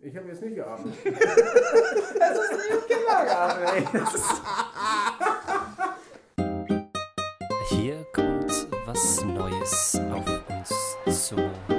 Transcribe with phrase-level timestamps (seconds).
[0.00, 0.94] Ich habe jetzt nicht geatmet.
[1.04, 3.94] Das ist nicht.
[3.94, 4.42] Das ist
[7.70, 11.36] Hier kommt was Neues auf uns zu.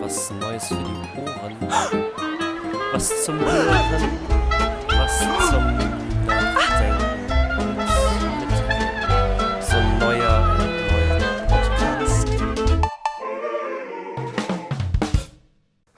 [0.00, 1.56] Was Neues für die Ohren.
[2.92, 4.29] Was zum Hören.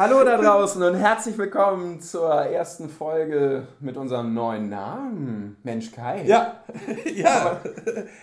[0.00, 5.58] Hallo da draußen und herzlich willkommen zur ersten Folge mit unserem neuen Namen.
[5.62, 6.24] Mensch Kai.
[6.24, 6.62] Ja,
[7.14, 7.60] ja.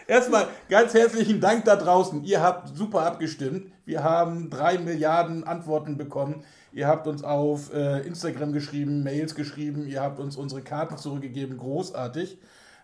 [0.08, 2.24] Erstmal ganz herzlichen Dank da draußen.
[2.24, 3.72] Ihr habt super abgestimmt.
[3.86, 6.44] Wir haben drei Milliarden Antworten bekommen.
[6.72, 9.86] Ihr habt uns auf äh, Instagram geschrieben, Mails geschrieben.
[9.86, 11.60] Ihr habt uns unsere Karten zurückgegeben.
[11.60, 12.40] Großartig.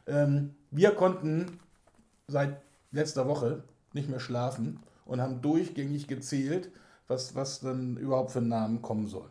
[0.05, 1.59] Ähm, wir konnten
[2.27, 2.57] seit
[2.91, 6.69] letzter Woche nicht mehr schlafen und haben durchgängig gezählt,
[7.07, 9.29] was, was dann überhaupt für Namen kommen soll.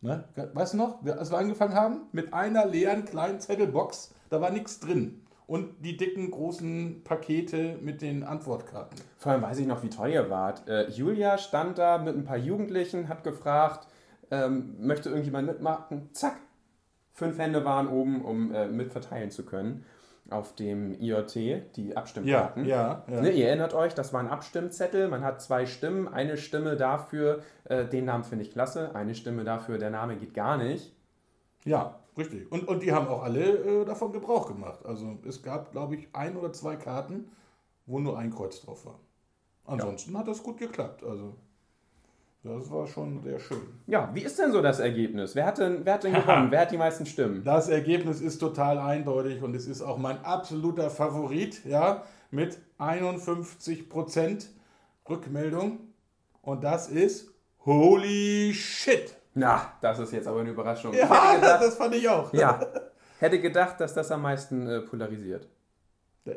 [0.00, 0.24] Ne?
[0.52, 2.02] Weißt du noch, als wir angefangen haben?
[2.12, 5.20] Mit einer leeren kleinen Zettelbox, da war nichts drin.
[5.46, 8.98] Und die dicken, großen Pakete mit den Antwortkarten.
[9.18, 10.66] Vor allem weiß ich noch, wie toll ihr wart.
[10.68, 13.86] Äh, Julia stand da mit ein paar Jugendlichen, hat gefragt,
[14.30, 16.08] ähm, möchte irgendjemand mitmachen?
[16.12, 16.38] Zack.
[17.12, 19.84] Fünf Hände waren oben, um äh, mitverteilen zu können
[20.30, 21.34] auf dem IoT,
[21.76, 22.64] die Abstimmkarten.
[22.64, 23.20] ja, ja.
[23.20, 25.08] Ne, ihr erinnert euch, das war ein Abstimmzettel.
[25.08, 26.08] Man hat zwei Stimmen.
[26.08, 28.94] Eine Stimme dafür, äh, den Namen finde ich klasse.
[28.94, 30.94] Eine Stimme dafür, der Name geht gar nicht.
[31.64, 32.50] Ja, richtig.
[32.50, 34.84] Und, und die haben auch alle äh, davon Gebrauch gemacht.
[34.84, 37.30] Also es gab, glaube ich, ein oder zwei Karten,
[37.86, 39.00] wo nur ein Kreuz drauf war.
[39.64, 41.04] Ansonsten hat das gut geklappt.
[41.04, 41.34] Also
[42.44, 43.62] das war schon sehr schön.
[43.86, 45.36] Ja, wie ist denn so das Ergebnis?
[45.36, 46.46] Wer hat denn, wer hat denn gewonnen?
[46.50, 47.44] wer hat die meisten Stimmen?
[47.44, 54.46] Das Ergebnis ist total eindeutig und es ist auch mein absoluter Favorit, ja, mit 51%
[55.08, 55.78] Rückmeldung.
[56.40, 57.30] Und das ist
[57.64, 59.16] Holy Shit!
[59.34, 60.92] Na, das ist jetzt aber eine Überraschung.
[60.92, 62.32] Ja, gedacht, das fand ich auch.
[62.34, 62.60] ja,
[63.20, 65.48] hätte gedacht, dass das am meisten äh, polarisiert.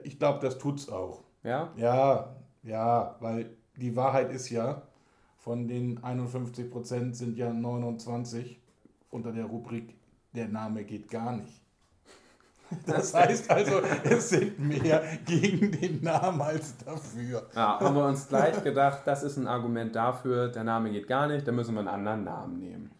[0.04, 1.24] Ich glaube, das tut's auch.
[1.44, 1.74] Ja?
[1.76, 4.84] Ja, ja, weil die Wahrheit ist ja,
[5.46, 8.60] von den 51% sind ja 29
[9.12, 9.94] unter der Rubrik
[10.34, 11.62] Der Name geht gar nicht.
[12.88, 17.48] Das heißt also, es sind mehr gegen den Namen als dafür.
[17.56, 21.28] Ja, haben wir uns gleich gedacht, das ist ein Argument dafür, der Name geht gar
[21.28, 22.92] nicht, da müssen wir einen anderen Namen nehmen.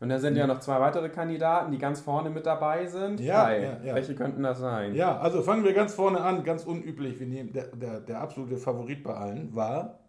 [0.00, 3.20] Und da sind ja noch zwei weitere Kandidaten, die ganz vorne mit dabei sind.
[3.20, 3.94] Ja, ja, ja.
[3.94, 4.96] Welche könnten das sein?
[4.96, 7.20] Ja, also fangen wir ganz vorne an, ganz unüblich.
[7.20, 10.00] Wir nehmen, der, der, der absolute Favorit bei allen war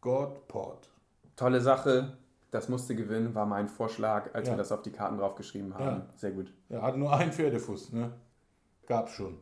[0.00, 0.91] Godport.
[1.36, 2.16] Tolle Sache,
[2.50, 4.54] das musste gewinnen, war mein Vorschlag, als Ja.
[4.54, 5.84] wir das auf die Karten draufgeschrieben haben.
[5.84, 6.06] Ja.
[6.16, 6.52] Sehr gut.
[6.68, 8.12] Er hat nur einen Pferdefuß, ne?
[8.86, 9.38] Gab's schon.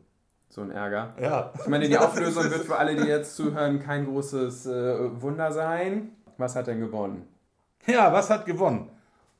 [0.49, 1.13] So ein Ärger.
[1.21, 1.51] Ja.
[1.59, 6.11] Ich meine, die Auflösung wird für alle, die jetzt zuhören, kein großes äh, Wunder sein.
[6.37, 7.27] Was hat denn gewonnen?
[7.87, 8.89] Ja, was hat gewonnen?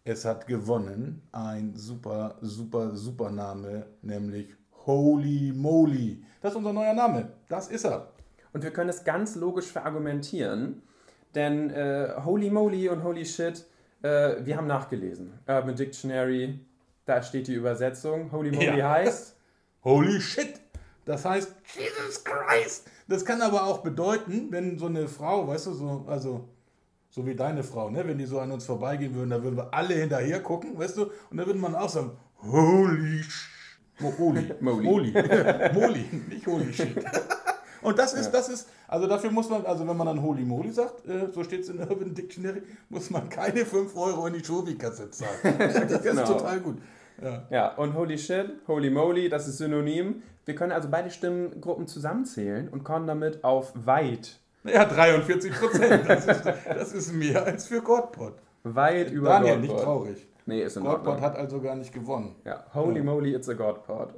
[0.04, 6.24] Es hat gewonnen ein super, super, super Name, nämlich Holy Moly.
[6.42, 7.30] Das ist unser neuer Name.
[7.50, 8.08] Das ist er.
[8.52, 10.82] Und wir können es ganz logisch verargumentieren,
[11.36, 13.66] denn äh, Holy Moly und Holy Shit,
[14.04, 15.34] äh, wir haben nachgelesen.
[15.48, 16.60] Urban Dictionary,
[17.06, 18.32] da steht die Übersetzung.
[18.32, 18.90] Holy Moly Ja.
[18.92, 19.36] heißt,
[19.84, 20.60] Holy shit.
[21.06, 22.88] Das heißt, Jesus Christ.
[23.08, 26.48] Das kann aber auch bedeuten, wenn so eine Frau, weißt du, so, also,
[27.10, 29.74] so wie deine Frau, ne, wenn die so an uns vorbeigehen würden, da würden wir
[29.74, 32.12] alle hinterher gucken, weißt du, und dann würde man auch sagen,
[32.44, 33.50] Holy sh
[34.00, 34.52] Mo- Holy.
[34.62, 34.84] Moly.
[34.84, 35.12] Moly.
[35.74, 36.96] Moly, nicht Holy shit.
[37.82, 40.72] Und das ist, das ist, also dafür muss man, also wenn man dann Holy Moly
[40.72, 44.34] sagt, äh, so steht es in der Urban Dictionary, muss man keine 5 Euro in
[44.34, 45.32] die Schovi-Kasse zahlen.
[45.90, 46.22] Das Genau.
[46.22, 46.78] ist total gut.
[47.22, 47.44] Ja.
[47.50, 50.24] ja, und Holy Shit, Holy Moly, das ist Synonym.
[50.46, 56.04] Wir können also beide Stimmengruppen zusammenzählen und kommen damit auf weit, Ja, 43 Prozent.
[56.08, 58.34] Das ist, das ist mehr als für Godpot.
[58.64, 59.70] weit über Daniel, Godpod.
[59.76, 60.28] nicht traurig.
[60.48, 62.36] Nee, ist in Godpot hat also gar nicht gewonnen.
[62.46, 64.14] Ja, Holy Moly, it's a Godpod.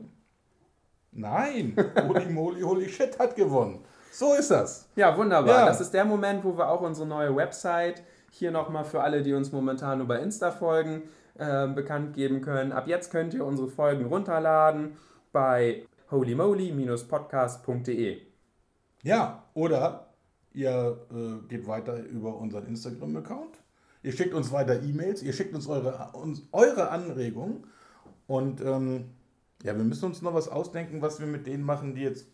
[1.16, 1.76] Nein,
[2.08, 3.80] Holy Moly, Holy Shit hat gewonnen.
[4.12, 4.88] So ist das.
[4.96, 5.62] Ja, wunderbar.
[5.62, 5.66] Ja.
[5.66, 9.34] Das ist der Moment, wo wir auch unsere neue Website hier nochmal für alle, die
[9.34, 11.04] uns momentan nur bei Insta folgen,
[11.36, 12.72] äh, bekannt geben können.
[12.72, 14.98] Ab jetzt könnt ihr unsere Folgen runterladen
[15.32, 18.22] bei holymoly-podcast.de.
[19.04, 20.08] Ja, oder
[20.54, 23.58] ihr äh, geht weiter über unseren Instagram-Account.
[24.04, 27.66] Ihr schickt uns weiter E-Mails, ihr schickt uns eure, uns eure Anregungen.
[28.28, 29.12] Und ähm,
[29.64, 32.28] ja, wir müssen uns noch was ausdenken, was wir mit denen machen, die jetzt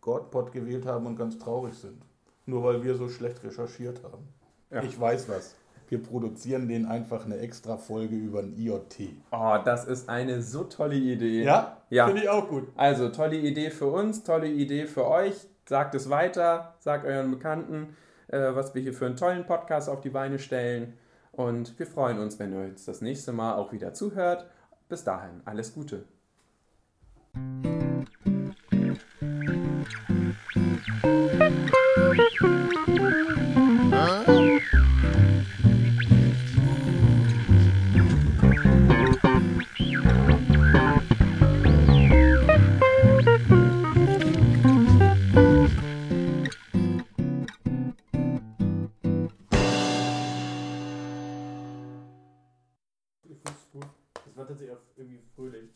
[0.00, 2.00] Godpot gewählt haben und ganz traurig sind.
[2.46, 4.28] Nur weil wir so schlecht recherchiert haben.
[4.70, 4.82] Ja.
[4.82, 5.56] Ich weiß was.
[5.88, 8.96] Wir produzieren denen einfach eine extra Folge über ein IoT.
[9.30, 11.44] Oh, das ist eine so tolle Idee.
[11.44, 11.76] Ja?
[11.90, 12.06] Ja.
[12.06, 12.68] Finde ich auch gut.
[12.76, 15.34] Also, tolle Idee für uns, tolle Idee für euch.
[15.68, 17.96] Sagt es weiter, sagt euren Bekannten,
[18.28, 20.94] äh, was wir hier für einen tollen Podcast auf die Beine stellen.
[21.32, 24.46] Und wir freuen uns, wenn ihr uns das nächste Mal auch wieder zuhört.
[24.88, 26.04] Bis dahin, alles Gute.
[54.46, 55.70] War tatsächlich auch irgendwie fröhlich.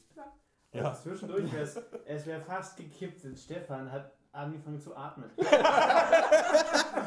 [0.72, 0.94] Ja.
[0.94, 5.28] Zwischendurch wäre es, es wäre fast gekippt, denn Stefan hat angefangen zu atmen.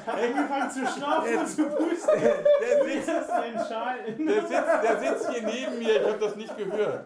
[0.06, 2.19] angefangen zu schnaufen und zu pusten.
[2.19, 7.06] Der sitzt, der, sitzt, der sitzt hier neben mir, ich habe das nicht gehört.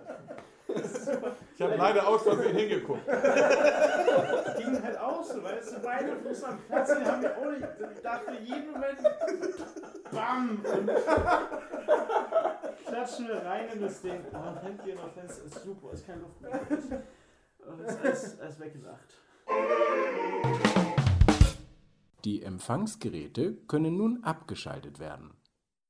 [1.55, 3.05] Ich habe leider aus Versehen hingeguckt.
[3.05, 7.67] ging halt aus, so, weißt du, beide Fuß am Platz, den haben wir auch nicht.
[7.95, 8.99] Ich dachte jeden Moment,
[10.11, 10.59] bam!
[10.65, 10.89] Und
[13.07, 14.21] klatschen wir rein in das Ding.
[14.33, 16.61] Oh, Hand hier noch Fenster ist super, ist keine Luft mehr.
[17.85, 19.13] Ist alles, alles weggelacht.
[22.25, 25.36] Die Empfangsgeräte können nun abgeschaltet werden.